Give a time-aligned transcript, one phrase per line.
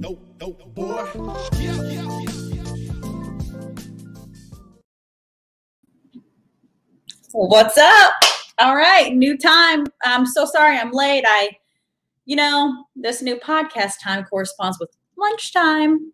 [0.00, 1.06] Dope, dope, boy.
[1.60, 2.43] Yeah, yeah, yeah.
[7.36, 8.12] What's up?
[8.60, 9.86] All right, new time.
[10.04, 11.24] I'm so sorry I'm late.
[11.26, 11.50] I,
[12.26, 16.12] you know, this new podcast time corresponds with lunchtime.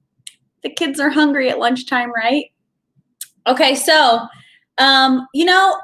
[0.62, 2.46] The kids are hungry at lunchtime, right?
[3.46, 4.20] Okay, so,
[4.79, 5.77] um, you know,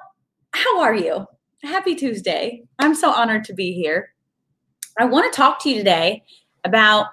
[0.53, 1.27] how are you?
[1.62, 2.62] Happy Tuesday.
[2.79, 4.15] I'm so honored to be here.
[4.98, 6.25] I want to talk to you today
[6.65, 7.09] about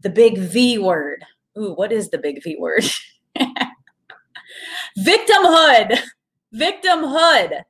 [0.00, 1.26] the big V word.
[1.58, 2.86] Ooh, what is the big V word?
[4.98, 6.00] Victimhood
[6.54, 7.62] victimhood.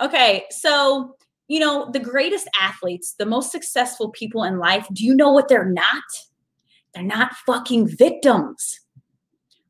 [0.00, 1.16] Okay, so
[1.48, 5.48] you know, the greatest athletes, the most successful people in life, do you know what
[5.48, 6.04] they're not?
[6.94, 8.80] They're not fucking victims.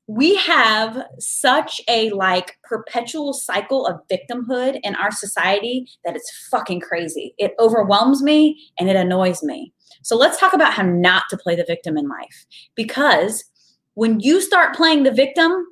[0.08, 6.80] We have such a like perpetual cycle of victimhood in our society that it's fucking
[6.80, 7.34] crazy.
[7.38, 9.72] It overwhelms me and it annoys me.
[10.02, 12.46] So let's talk about how not to play the victim in life.
[12.74, 13.44] Because
[13.94, 15.66] when you start playing the victim,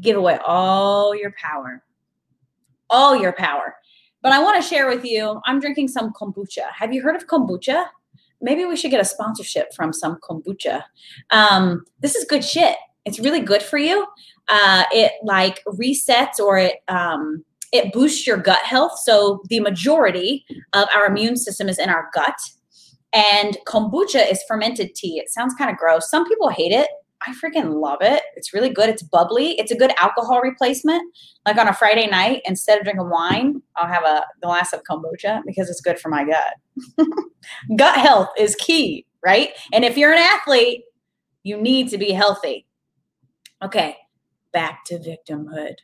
[0.00, 1.82] give away all your power.
[2.90, 3.76] All your power.
[4.22, 6.64] But I want to share with you, I'm drinking some kombucha.
[6.74, 7.86] Have you heard of kombucha?
[8.40, 10.82] Maybe we should get a sponsorship from some kombucha.
[11.30, 12.76] Um, this is good shit.
[13.04, 14.06] It's really good for you.
[14.48, 18.98] Uh, it like resets or it um, it boosts your gut health.
[18.98, 22.38] So the majority of our immune system is in our gut.
[23.12, 25.18] And kombucha is fermented tea.
[25.18, 26.10] It sounds kind of gross.
[26.10, 26.88] Some people hate it.
[27.26, 28.22] I freaking love it.
[28.36, 28.88] It's really good.
[28.88, 29.58] It's bubbly.
[29.58, 31.02] It's a good alcohol replacement.
[31.46, 35.42] Like on a Friday night, instead of drinking wine, I'll have a glass of kombucha
[35.46, 37.06] because it's good for my gut.
[37.76, 39.50] gut health is key, right?
[39.72, 40.82] And if you're an athlete,
[41.42, 42.66] you need to be healthy.
[43.62, 43.96] Okay,
[44.52, 45.76] back to victimhood.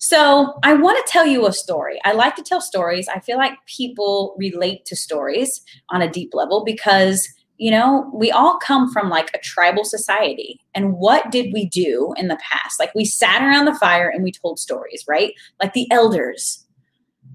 [0.00, 1.98] So, I want to tell you a story.
[2.04, 3.08] I like to tell stories.
[3.08, 7.28] I feel like people relate to stories on a deep level because
[7.58, 10.60] you know, we all come from like a tribal society.
[10.74, 12.78] And what did we do in the past?
[12.78, 15.34] Like we sat around the fire and we told stories, right?
[15.60, 16.64] Like the elders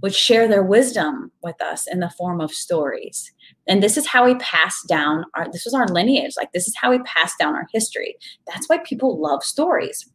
[0.01, 3.31] would share their wisdom with us in the form of stories.
[3.67, 6.33] And this is how we pass down our this was our lineage.
[6.37, 8.15] Like this is how we pass down our history.
[8.47, 10.09] That's why people love stories.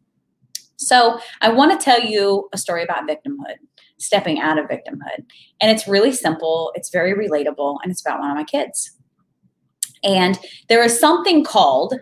[0.81, 3.57] So, I want to tell you a story about victimhood,
[3.99, 5.25] stepping out of victimhood.
[5.61, 8.93] And it's really simple, it's very relatable, and it's about one of my kids.
[10.04, 10.38] And
[10.69, 11.94] there is something called,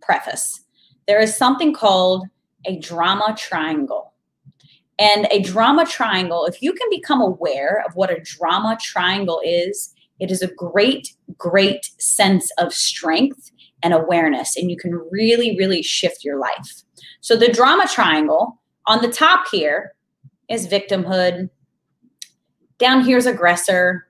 [0.00, 0.60] preface,
[1.06, 2.26] there is something called
[2.66, 4.12] a drama triangle.
[4.98, 9.92] And a drama triangle, if you can become aware of what a drama triangle is,
[10.20, 13.50] it is a great, great sense of strength
[13.82, 14.56] and awareness.
[14.56, 16.82] And you can really, really shift your life.
[17.20, 19.94] So the drama triangle on the top here
[20.48, 21.50] is victimhood.
[22.78, 24.06] Down here is aggressor.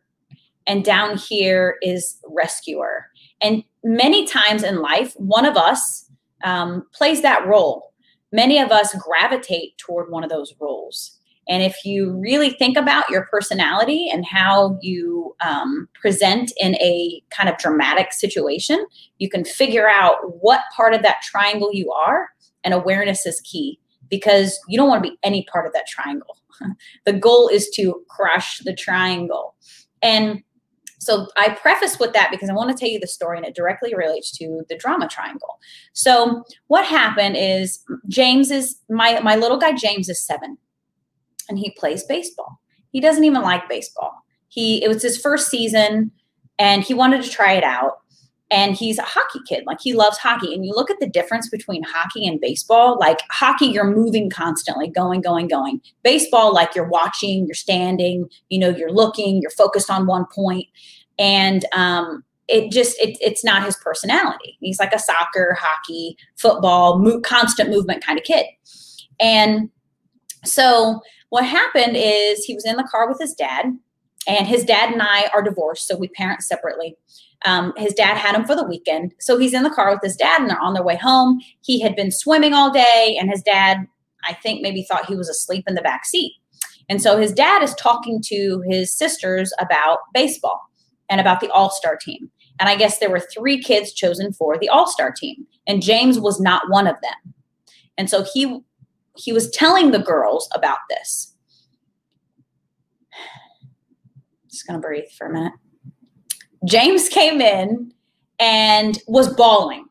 [0.67, 3.11] And down here is rescuer.
[3.45, 6.11] And many times in life, one of us
[6.43, 7.93] um, plays that role.
[8.33, 11.17] Many of us gravitate toward one of those roles.
[11.47, 17.23] And if you really think about your personality and how you um, present in a
[17.29, 18.87] kind of dramatic situation,
[19.19, 22.31] you can figure out what part of that triangle you are.
[22.65, 23.79] And awareness is key
[24.09, 26.39] because you don't want to be any part of that triangle.
[27.05, 29.55] the goal is to crush the triangle.
[30.01, 30.43] And
[30.99, 33.55] so I preface with that because I want to tell you the story and it
[33.55, 35.59] directly relates to the drama triangle.
[35.93, 40.57] So what happened is James is my my little guy James is 7
[41.49, 42.61] and he plays baseball.
[42.91, 44.25] He doesn't even like baseball.
[44.49, 46.11] He it was his first season
[46.59, 47.99] and he wanted to try it out
[48.55, 51.49] and he's a hockey kid like he loves hockey and you look at the difference
[51.49, 55.81] between hockey and baseball like hockey you're moving constantly going going going.
[56.05, 60.69] Baseball like you're watching you're standing you know you're looking you're focused on one point
[61.19, 64.57] and um it just it, it's not his personality.
[64.61, 68.47] He's like a soccer hockey football mo- constant movement kind of kid.
[69.19, 69.69] And
[70.45, 71.01] so
[71.31, 73.67] what happened is he was in the car with his dad
[74.27, 76.97] and his dad and i are divorced so we parent separately
[77.45, 79.15] um, his dad had him for the weekend.
[79.21, 81.41] So he's in the car with his dad and they're on their way home.
[81.61, 83.87] He had been swimming all day, and his dad,
[84.25, 86.33] I think, maybe thought he was asleep in the back seat.
[86.89, 90.61] And so his dad is talking to his sisters about baseball
[91.09, 92.31] and about the all star team.
[92.61, 96.19] And I guess there were three kids chosen for the all star team, and James
[96.19, 97.35] was not one of them.
[97.99, 98.61] And so he
[99.17, 101.35] he was telling the girls about this.
[104.51, 105.53] Just gonna breathe for a minute.
[106.65, 107.93] James came in
[108.39, 109.87] and was bawling.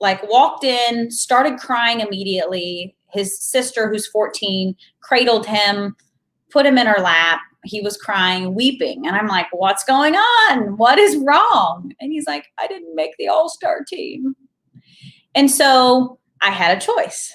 [0.00, 2.96] Like walked in, started crying immediately.
[3.10, 5.96] His sister, who's 14, cradled him,
[6.50, 7.40] put him in her lap.
[7.64, 9.06] He was crying, weeping.
[9.06, 10.76] And I'm like, What's going on?
[10.76, 11.92] What is wrong?
[12.00, 14.36] And he's like, I didn't make the all star team.
[15.34, 17.34] And so I had a choice.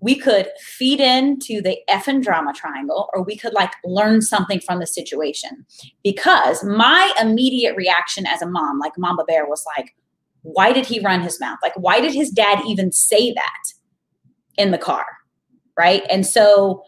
[0.00, 4.60] We could feed into the F and drama triangle, or we could like learn something
[4.60, 5.66] from the situation.
[6.02, 9.94] Because my immediate reaction as a mom, like Mama Bear, was like,
[10.42, 11.58] why did he run his mouth?
[11.62, 13.62] Like, why did his dad even say that
[14.56, 15.04] in the car?
[15.76, 16.02] Right.
[16.10, 16.82] And so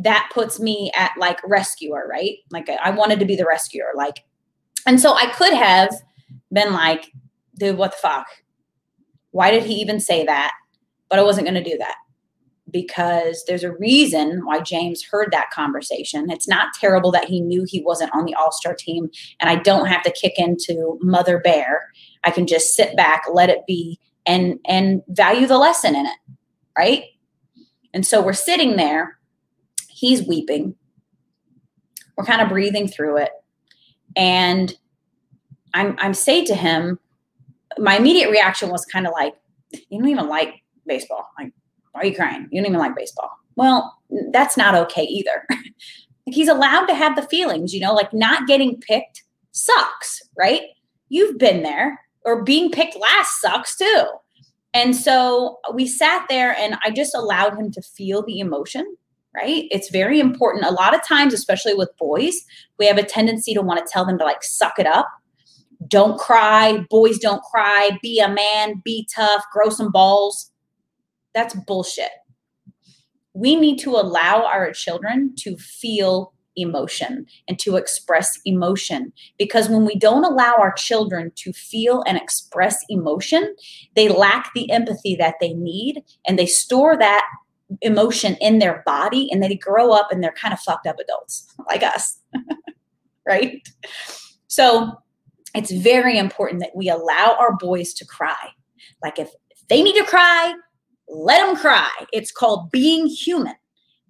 [0.00, 2.38] that puts me at like rescuer, right?
[2.50, 3.92] Like, I wanted to be the rescuer.
[3.96, 4.24] Like,
[4.86, 5.94] and so I could have
[6.52, 7.12] been like,
[7.58, 8.26] dude, what the fuck?
[9.30, 10.52] Why did he even say that?
[11.10, 11.96] But I wasn't going to do that
[12.70, 16.30] because there's a reason why James heard that conversation.
[16.30, 19.10] It's not terrible that he knew he wasn't on the All Star team,
[19.40, 21.88] and I don't have to kick into Mother Bear.
[22.24, 26.16] I can just sit back, let it be, and and value the lesson in it,
[26.76, 27.04] right?
[27.92, 29.18] And so we're sitting there.
[29.88, 30.74] He's weeping.
[32.16, 33.30] We're kind of breathing through it,
[34.16, 34.74] and
[35.74, 36.98] I'm I'm saying to him,
[37.78, 39.34] my immediate reaction was kind of like,
[39.72, 41.28] you don't even like baseball.
[41.38, 41.52] Like,
[41.92, 42.48] why are you crying?
[42.50, 43.30] You don't even like baseball.
[43.56, 43.96] Well,
[44.32, 45.44] that's not okay either.
[45.50, 45.64] like
[46.26, 49.22] He's allowed to have the feelings, you know, like not getting picked
[49.52, 50.62] sucks, right?
[51.08, 54.06] You've been there, or being picked last sucks too.
[54.72, 58.96] And so we sat there and I just allowed him to feel the emotion,
[59.34, 59.66] right?
[59.70, 60.64] It's very important.
[60.64, 62.34] A lot of times, especially with boys,
[62.78, 65.06] we have a tendency to want to tell them to like suck it up
[65.88, 70.50] don't cry, boys don't cry, be a man, be tough, grow some balls.
[71.34, 72.10] That's bullshit.
[73.34, 79.84] We need to allow our children to feel emotion and to express emotion because when
[79.84, 83.54] we don't allow our children to feel and express emotion,
[83.96, 87.24] they lack the empathy that they need and they store that
[87.80, 91.52] emotion in their body and they grow up and they're kind of fucked up adults
[91.66, 92.20] like us.
[93.26, 93.60] right?
[94.46, 94.92] So,
[95.54, 98.48] it's very important that we allow our boys to cry.
[99.02, 99.30] Like if
[99.68, 100.54] they need to cry,
[101.14, 101.90] let them cry.
[102.12, 103.54] It's called being human.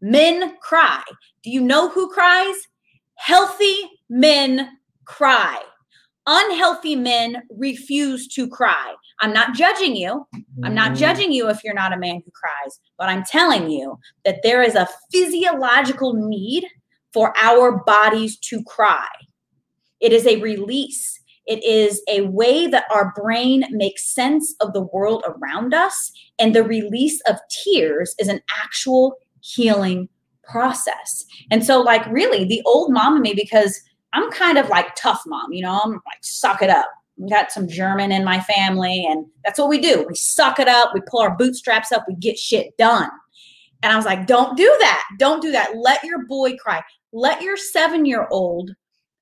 [0.00, 1.02] Men cry.
[1.42, 2.56] Do you know who cries?
[3.16, 3.76] Healthy
[4.08, 5.60] men cry.
[6.26, 8.94] Unhealthy men refuse to cry.
[9.20, 10.26] I'm not judging you.
[10.64, 10.96] I'm not mm.
[10.96, 14.62] judging you if you're not a man who cries, but I'm telling you that there
[14.62, 16.64] is a physiological need
[17.12, 19.06] for our bodies to cry.
[20.00, 21.20] It is a release.
[21.46, 26.12] It is a way that our brain makes sense of the world around us.
[26.38, 30.08] And the release of tears is an actual healing
[30.42, 31.24] process.
[31.50, 33.80] And so, like, really, the old mom in me, because
[34.12, 36.86] I'm kind of like tough mom, you know, I'm like, suck it up.
[37.16, 40.04] We got some German in my family, and that's what we do.
[40.08, 43.08] We suck it up, we pull our bootstraps up, we get shit done.
[43.82, 45.04] And I was like, don't do that.
[45.18, 45.76] Don't do that.
[45.76, 46.82] Let your boy cry.
[47.12, 48.70] Let your seven year old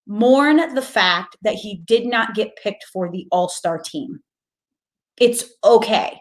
[0.07, 4.21] mourn the fact that he did not get picked for the all star team.
[5.19, 6.21] It's okay.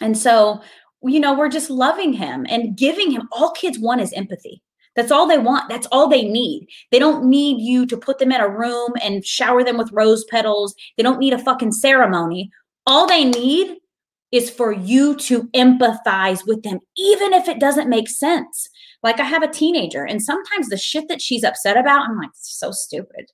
[0.00, 0.60] And so,
[1.02, 4.62] you know, we're just loving him and giving him all kids want is empathy.
[4.94, 5.68] That's all they want.
[5.68, 6.68] That's all they need.
[6.90, 10.24] They don't need you to put them in a room and shower them with rose
[10.24, 10.74] petals.
[10.96, 12.50] They don't need a fucking ceremony.
[12.86, 13.78] All they need
[14.32, 18.68] is for you to empathize with them, even if it doesn't make sense.
[19.02, 22.30] Like I have a teenager, and sometimes the shit that she's upset about, I'm like,
[22.34, 23.30] so stupid.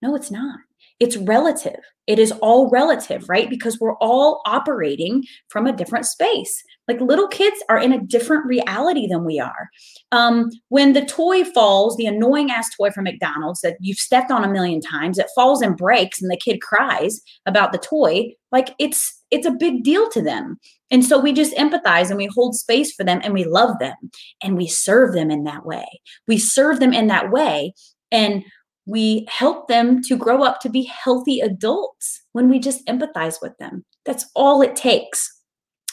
[0.00, 0.58] No, it's not.
[0.98, 1.80] It's relative.
[2.06, 3.48] It is all relative, right?
[3.48, 6.62] Because we're all operating from a different space.
[6.88, 9.68] Like little kids are in a different reality than we are.
[10.10, 14.44] Um, when the toy falls, the annoying ass toy from McDonald's that you've stepped on
[14.44, 18.32] a million times, it falls and breaks, and the kid cries about the toy.
[18.50, 20.58] Like it's it's a big deal to them.
[20.90, 23.96] And so we just empathize and we hold space for them and we love them
[24.42, 25.86] and we serve them in that way.
[26.28, 27.72] We serve them in that way
[28.12, 28.44] and
[28.84, 33.56] we help them to grow up to be healthy adults when we just empathize with
[33.58, 33.84] them.
[34.04, 35.31] That's all it takes.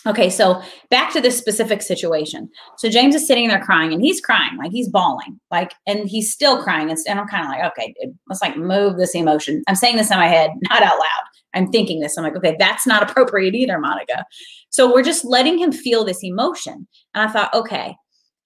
[0.08, 2.50] Okay, so back to this specific situation.
[2.78, 6.32] So James is sitting there crying and he's crying, like he's bawling, like, and he's
[6.32, 6.90] still crying.
[6.90, 9.62] And, and I'm kind of like, okay, dude, let's like move this emotion.
[9.68, 11.24] I'm saying this in my head, not out loud.
[11.54, 12.18] I'm thinking this.
[12.18, 14.24] I'm like, okay, that's not appropriate either, Monica.
[14.70, 16.88] So we're just letting him feel this emotion.
[17.14, 17.96] And I thought, okay.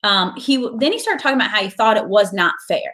[0.03, 2.93] Um, he then he started talking about how he thought it was not fair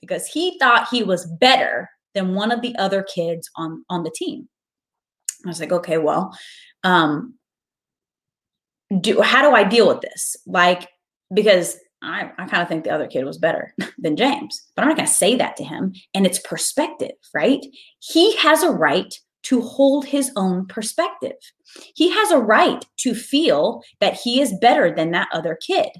[0.00, 4.12] because he thought he was better than one of the other kids on on the
[4.14, 4.48] team.
[5.44, 6.36] I was like, okay, well,
[6.82, 7.34] um,
[9.00, 10.36] do how do I deal with this?
[10.46, 10.88] Like,
[11.32, 14.88] because I, I kind of think the other kid was better than James, but I'm
[14.88, 15.94] not going to say that to him.
[16.14, 17.64] And it's perspective, right?
[18.00, 19.14] He has a right
[19.44, 21.36] to hold his own perspective.
[21.94, 25.90] He has a right to feel that he is better than that other kid.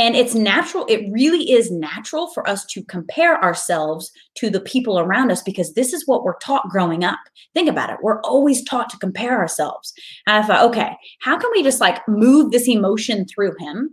[0.00, 4.98] And it's natural, it really is natural for us to compare ourselves to the people
[4.98, 7.18] around us because this is what we're taught growing up.
[7.52, 7.98] Think about it.
[8.00, 9.92] We're always taught to compare ourselves.
[10.26, 13.90] And I thought, okay, how can we just like move this emotion through him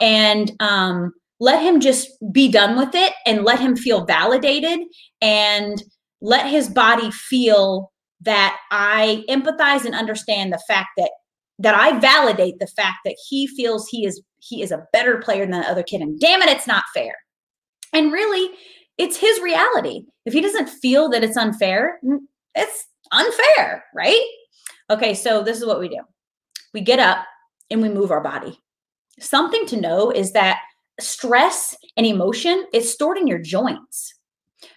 [0.00, 4.78] and um, let him just be done with it and let him feel validated
[5.20, 5.82] and
[6.20, 11.10] let his body feel that I empathize and understand the fact that
[11.58, 15.44] that I validate the fact that he feels he is he is a better player
[15.44, 17.14] than the other kid and damn it it's not fair.
[17.92, 18.54] And really
[18.96, 20.02] it's his reality.
[20.24, 22.00] If he doesn't feel that it's unfair
[22.54, 24.24] it's unfair right?
[24.90, 26.00] Okay so this is what we do.
[26.72, 27.24] We get up
[27.70, 28.58] and we move our body.
[29.20, 30.60] Something to know is that
[31.00, 34.14] stress and emotion is stored in your joints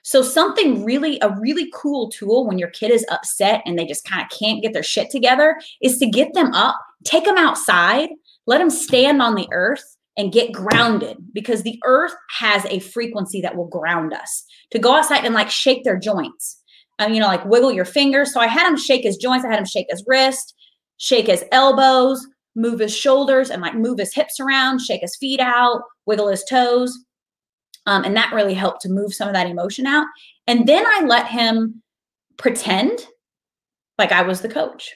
[0.03, 4.05] so something really a really cool tool when your kid is upset and they just
[4.05, 8.10] kind of can't get their shit together is to get them up take them outside
[8.48, 13.41] let them stand on the earth and get grounded because the earth has a frequency
[13.41, 14.46] that will ground us.
[14.72, 16.62] To go outside and like shake their joints,
[17.00, 18.34] um, you know, like wiggle your fingers.
[18.34, 20.53] So I had him shake his joints, I had him shake his wrist,
[20.98, 25.39] shake his elbows, move his shoulders, and like move his hips around, shake his feet
[25.39, 26.98] out, wiggle his toes.
[27.86, 30.06] Um, and that really helped to move some of that emotion out.
[30.48, 31.82] And then I let him
[32.38, 33.08] pretend
[33.98, 34.94] like I was the coach.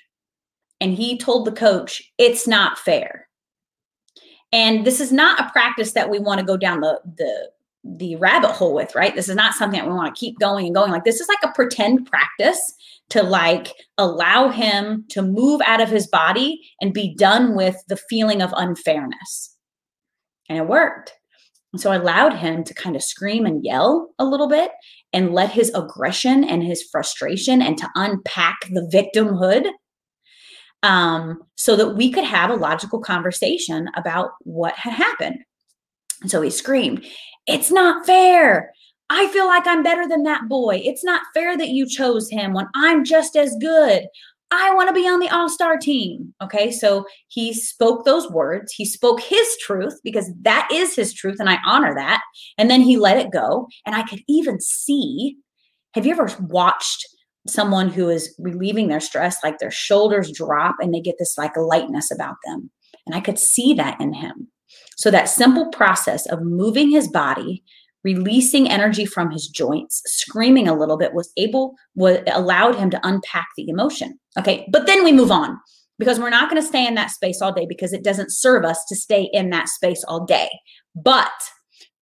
[0.82, 3.25] And he told the coach, it's not fair
[4.56, 7.50] and this is not a practice that we want to go down the the
[7.98, 9.13] the rabbit hole with, right?
[9.13, 10.92] This is not something that we want to keep going and going.
[10.92, 12.74] Like this is like a pretend practice
[13.10, 13.68] to like
[14.00, 18.51] allow him to move out of his body and be done with the feeling of
[18.58, 19.56] unfairness.
[20.50, 21.13] And it worked.
[21.75, 24.72] And so I allowed him to kind of scream and yell a little bit
[25.12, 29.70] and let his aggression and his frustration and to unpack the victimhood
[30.84, 35.39] um, so that we could have a logical conversation about what had happened.
[36.22, 37.05] And so he screamed,
[37.46, 38.72] It's not fair.
[39.10, 40.79] I feel like I'm better than that boy.
[40.82, 44.08] It's not fair that you chose him when I'm just as good.
[44.51, 46.33] I want to be on the all star team.
[46.41, 46.71] Okay.
[46.71, 48.71] So he spoke those words.
[48.71, 51.37] He spoke his truth because that is his truth.
[51.39, 52.21] And I honor that.
[52.57, 53.67] And then he let it go.
[53.85, 55.35] And I could even see
[55.93, 57.05] have you ever watched
[57.47, 61.55] someone who is relieving their stress, like their shoulders drop and they get this like
[61.55, 62.69] lightness about them.
[63.05, 64.47] And I could see that in him.
[64.97, 67.63] So that simple process of moving his body,
[68.05, 73.00] releasing energy from his joints, screaming a little bit was able was allowed him to
[73.03, 74.17] unpack the emotion.
[74.38, 75.59] Okay, but then we move on
[75.97, 78.63] because we're not going to stay in that space all day because it doesn't serve
[78.63, 80.50] us to stay in that space all day.
[80.95, 81.31] But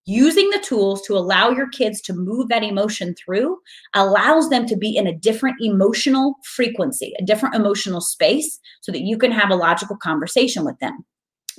[0.06, 3.58] using the tools to allow your kids to move that emotion through
[3.94, 9.04] allows them to be in a different emotional frequency, a different emotional space, so that
[9.04, 11.06] you can have a logical conversation with them.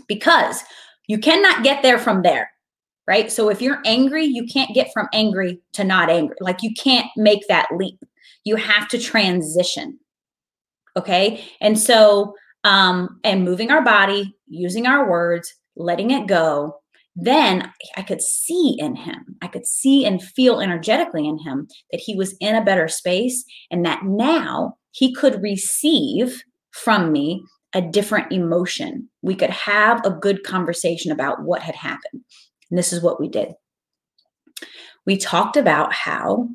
[0.07, 0.63] Because
[1.07, 2.51] you cannot get there from there,
[3.07, 3.31] right?
[3.31, 6.37] So if you're angry, you can't get from angry to not angry.
[6.41, 7.99] Like you can't make that leap.
[8.45, 9.99] You have to transition.
[10.97, 11.45] Okay.
[11.61, 16.81] And so, um, and moving our body, using our words, letting it go,
[17.17, 22.01] then I could see in him, I could see and feel energetically in him that
[22.01, 26.43] he was in a better space and that now he could receive
[26.73, 29.09] from me a different emotion.
[29.23, 32.23] We could have a good conversation about what had happened.
[32.75, 33.53] And this is what we did.
[35.07, 36.49] We talked about how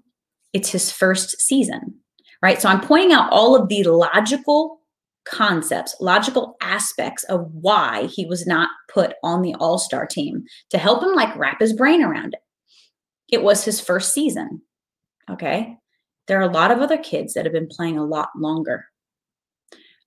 [0.52, 1.96] it's his first season,
[2.42, 2.62] right?
[2.62, 4.82] So I'm pointing out all of the logical
[5.26, 10.78] concepts, logical aspects of why he was not put on the all star team to
[10.78, 12.42] help him like wrap his brain around it.
[13.32, 14.62] It was his first season.
[15.32, 15.78] Okay.
[16.28, 18.88] There are a lot of other kids that have been playing a lot longer.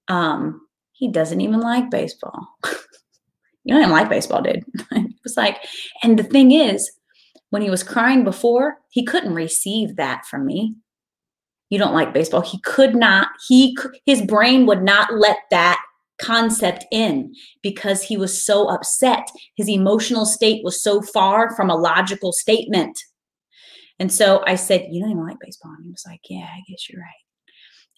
[0.09, 0.61] Um,
[0.93, 2.49] he doesn't even like baseball.
[3.65, 4.65] you don't even like baseball, dude.
[4.93, 5.59] it was like,
[6.03, 6.91] and the thing is,
[7.51, 10.75] when he was crying before, he couldn't receive that from me
[11.73, 12.43] you don't like baseball.
[12.43, 15.83] He could not, he, his brain would not let that
[16.21, 19.27] concept in because he was so upset.
[19.57, 22.99] His emotional state was so far from a logical statement.
[23.99, 25.73] And so I said, You don't even like baseball.
[25.75, 27.09] And he was like, Yeah, I guess you're right.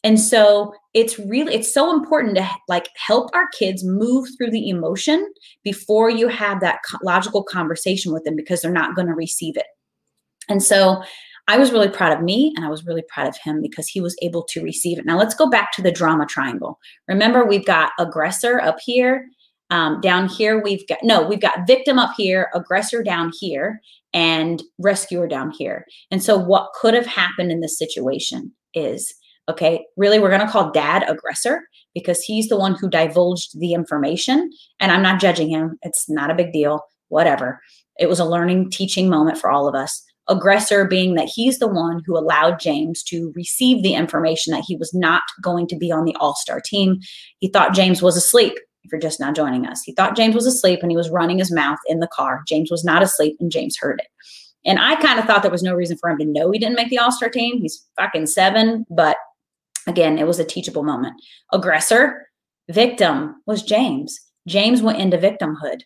[0.04, 4.68] And so it's really it's so important to like help our kids move through the
[4.68, 5.26] emotion
[5.64, 9.66] before you have that logical conversation with them because they're not going to receive it.
[10.49, 11.02] And so
[11.49, 14.00] I was really proud of me and I was really proud of him because he
[14.00, 15.06] was able to receive it.
[15.06, 16.78] Now let's go back to the drama triangle.
[17.08, 19.26] Remember, we've got aggressor up here
[19.70, 23.80] Um, down here, we've got no, we've got victim up here, aggressor down here,
[24.12, 25.87] and rescuer down here.
[26.11, 29.14] And so, what could have happened in this situation is
[29.48, 31.62] okay, really, we're going to call dad aggressor
[31.94, 34.50] because he's the one who divulged the information.
[34.80, 37.60] And I'm not judging him, it's not a big deal, whatever.
[37.98, 40.02] It was a learning, teaching moment for all of us.
[40.28, 44.74] Aggressor being that he's the one who allowed James to receive the information that he
[44.76, 46.98] was not going to be on the all star team.
[47.40, 48.54] He thought James was asleep.
[48.84, 51.38] If you're just now joining us, he thought James was asleep and he was running
[51.38, 52.42] his mouth in the car.
[52.48, 54.08] James was not asleep and James heard it.
[54.66, 56.76] And I kind of thought there was no reason for him to know he didn't
[56.76, 57.60] make the all star team.
[57.60, 59.16] He's fucking seven, but
[59.86, 61.14] again, it was a teachable moment.
[61.52, 62.26] Aggressor,
[62.68, 64.18] victim was James.
[64.46, 65.82] James went into victimhood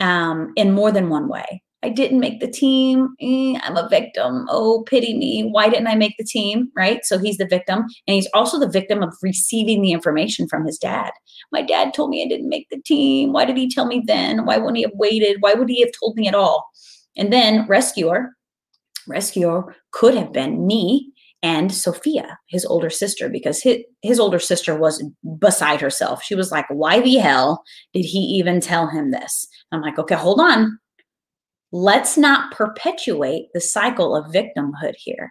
[0.00, 1.62] um, in more than one way.
[1.84, 3.08] I didn't make the team.
[3.20, 4.46] Eh, I'm a victim.
[4.48, 5.48] Oh, pity me.
[5.50, 6.70] Why didn't I make the team?
[6.76, 7.04] Right.
[7.04, 7.80] So he's the victim.
[8.06, 11.10] And he's also the victim of receiving the information from his dad.
[11.50, 13.32] My dad told me I didn't make the team.
[13.32, 14.46] Why did he tell me then?
[14.46, 15.38] Why wouldn't he have waited?
[15.40, 16.70] Why would he have told me at all?
[17.16, 18.36] And then rescuer,
[19.08, 21.11] rescuer could have been me
[21.42, 25.04] and Sophia, his older sister, because his, his older sister was
[25.38, 26.22] beside herself.
[26.22, 29.48] She was like, Why the hell did he even tell him this?
[29.72, 30.78] I'm like, Okay, hold on.
[31.72, 35.30] Let's not perpetuate the cycle of victimhood here.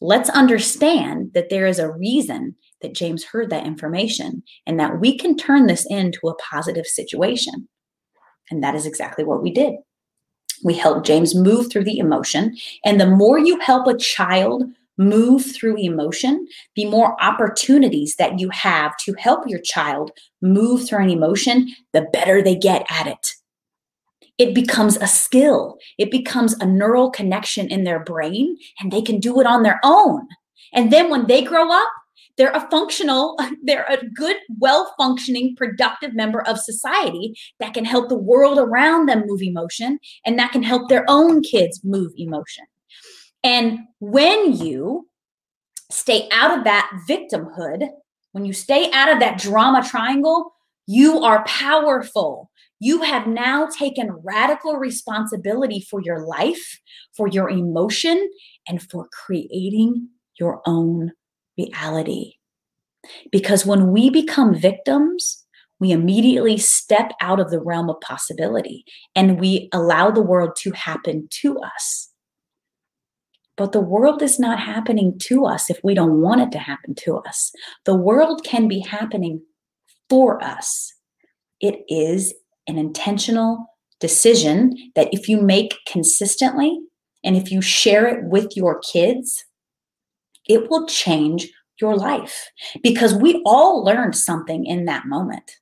[0.00, 5.16] Let's understand that there is a reason that James heard that information and that we
[5.16, 7.68] can turn this into a positive situation.
[8.50, 9.74] And that is exactly what we did.
[10.64, 12.56] We helped James move through the emotion.
[12.84, 14.64] And the more you help a child
[15.08, 21.04] move through emotion, the more opportunities that you have to help your child move through
[21.04, 23.28] an emotion, the better they get at it.
[24.38, 29.20] It becomes a skill, it becomes a neural connection in their brain, and they can
[29.20, 30.26] do it on their own.
[30.72, 31.90] And then when they grow up,
[32.38, 38.08] they're a functional, they're a good, well functioning, productive member of society that can help
[38.08, 42.64] the world around them move emotion and that can help their own kids move emotion.
[43.44, 45.08] And when you
[45.90, 47.88] stay out of that victimhood,
[48.32, 50.54] when you stay out of that drama triangle,
[50.86, 52.50] you are powerful.
[52.80, 56.80] You have now taken radical responsibility for your life,
[57.16, 58.30] for your emotion,
[58.66, 61.12] and for creating your own
[61.56, 62.34] reality.
[63.30, 65.44] Because when we become victims,
[65.78, 68.84] we immediately step out of the realm of possibility
[69.16, 72.11] and we allow the world to happen to us.
[73.56, 76.94] But the world is not happening to us if we don't want it to happen
[76.96, 77.52] to us.
[77.84, 79.42] The world can be happening
[80.08, 80.92] for us.
[81.60, 82.34] It is
[82.66, 83.66] an intentional
[84.00, 86.80] decision that if you make consistently
[87.24, 89.44] and if you share it with your kids,
[90.48, 91.48] it will change
[91.80, 92.50] your life
[92.82, 95.58] because we all learned something in that moment.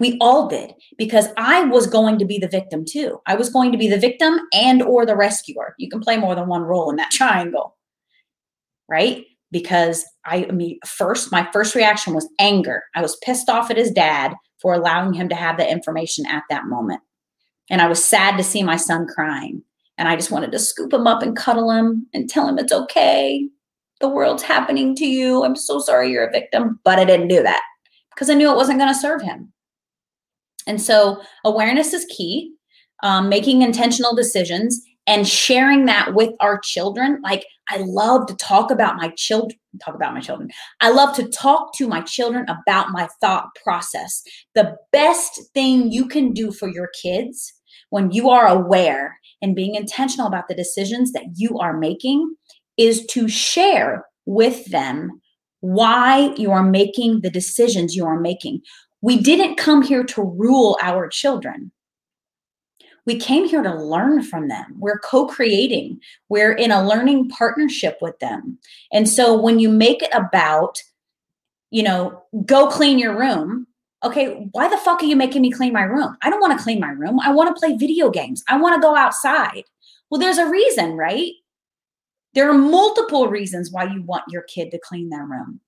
[0.00, 3.20] We all did because I was going to be the victim too.
[3.26, 5.74] I was going to be the victim and or the rescuer.
[5.78, 7.76] You can play more than one role in that triangle.
[8.88, 9.24] Right?
[9.50, 12.82] Because I, I mean first my first reaction was anger.
[12.94, 16.42] I was pissed off at his dad for allowing him to have the information at
[16.50, 17.00] that moment.
[17.70, 19.62] And I was sad to see my son crying.
[19.96, 22.72] And I just wanted to scoop him up and cuddle him and tell him it's
[22.72, 23.48] okay.
[24.00, 25.44] The world's happening to you.
[25.44, 26.80] I'm so sorry you're a victim.
[26.84, 27.62] But I didn't do that
[28.14, 29.52] because I knew it wasn't going to serve him.
[30.66, 32.52] And so awareness is key,
[33.02, 37.20] um, making intentional decisions and sharing that with our children.
[37.22, 40.50] Like I love to talk about my children, talk about my children.
[40.80, 44.22] I love to talk to my children about my thought process.
[44.54, 47.52] The best thing you can do for your kids
[47.90, 52.34] when you are aware and being intentional about the decisions that you are making
[52.76, 55.20] is to share with them
[55.60, 58.60] why you are making the decisions you are making.
[59.04, 61.70] We didn't come here to rule our children.
[63.04, 64.76] We came here to learn from them.
[64.78, 68.58] We're co creating, we're in a learning partnership with them.
[68.94, 70.82] And so when you make it about,
[71.70, 73.66] you know, go clean your room,
[74.04, 76.16] okay, why the fuck are you making me clean my room?
[76.22, 77.20] I don't want to clean my room.
[77.20, 78.42] I want to play video games.
[78.48, 79.64] I want to go outside.
[80.08, 81.32] Well, there's a reason, right?
[82.32, 85.60] There are multiple reasons why you want your kid to clean their room.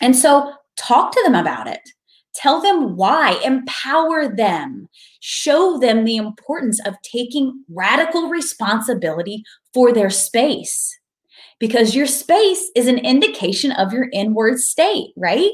[0.00, 1.86] And so talk to them about it.
[2.34, 4.88] Tell them why, empower them,
[5.20, 9.42] show them the importance of taking radical responsibility
[9.74, 10.96] for their space.
[11.58, 15.50] Because your space is an indication of your inward state, right?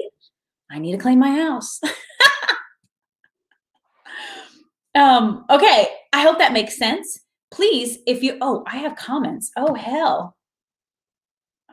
[0.71, 1.81] I need to clean my house.
[4.95, 7.21] um, okay, I hope that makes sense.
[7.51, 9.51] Please, if you, oh, I have comments.
[9.57, 10.37] Oh, hell.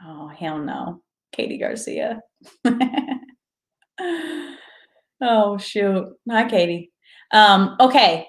[0.03, 1.01] Oh, hell no.
[1.31, 2.21] Katie Garcia.
[5.25, 6.05] Oh shoot.
[6.29, 6.91] Hi, Katie.
[7.31, 8.27] Um, okay.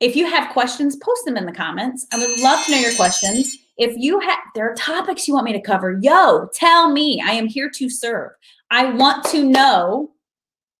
[0.00, 2.06] If you have questions, post them in the comments.
[2.14, 3.54] I would love to know your questions.
[3.76, 7.22] If you have there are topics you want me to cover, yo, tell me.
[7.22, 8.30] I am here to serve.
[8.70, 10.12] I want to know.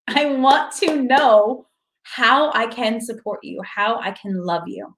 [0.08, 1.66] I want to know
[2.04, 4.96] how I can support you, how I can love you.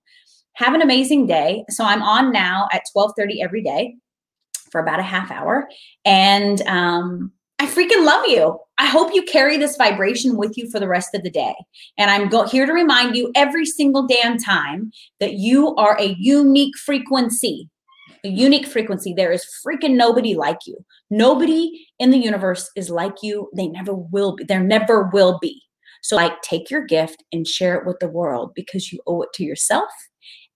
[0.54, 1.64] Have an amazing day.
[1.70, 3.96] So I'm on now at 12:30 every day
[4.70, 5.68] for about a half hour.
[6.04, 7.32] And um,
[7.62, 8.58] I freaking love you.
[8.78, 11.54] I hope you carry this vibration with you for the rest of the day.
[11.96, 16.16] And I'm go- here to remind you every single damn time that you are a
[16.18, 17.70] unique frequency.
[18.24, 19.14] A unique frequency.
[19.14, 20.76] There is freaking nobody like you.
[21.08, 23.48] Nobody in the universe is like you.
[23.54, 24.42] They never will be.
[24.42, 25.62] There never will be.
[26.02, 29.32] So, like, take your gift and share it with the world because you owe it
[29.34, 29.88] to yourself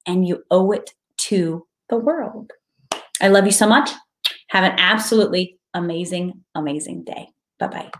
[0.06, 2.50] and you owe it to the world.
[3.22, 3.90] I love you so much.
[4.48, 7.28] Have an absolutely amazing, amazing day.
[7.58, 7.90] Bye bye.